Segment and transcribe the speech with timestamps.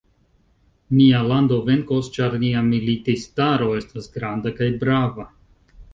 [0.99, 5.29] Nia lando venkos, ĉar nia militistaro estas granda kaj brava.